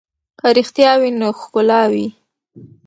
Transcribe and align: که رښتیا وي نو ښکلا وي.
که 0.39 0.47
رښتیا 0.57 0.91
وي 1.01 1.09
نو 1.19 1.29
ښکلا 1.39 1.81
وي. 1.91 2.07